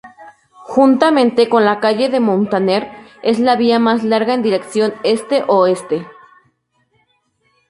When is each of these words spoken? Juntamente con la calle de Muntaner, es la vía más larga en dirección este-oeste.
Juntamente 0.63 1.47
con 1.47 1.63
la 1.63 1.79
calle 1.79 2.09
de 2.09 2.19
Muntaner, 2.19 2.89
es 3.21 3.37
la 3.37 3.55
vía 3.55 3.77
más 3.77 4.03
larga 4.03 4.33
en 4.33 4.41
dirección 4.41 4.95
este-oeste. 5.03 6.07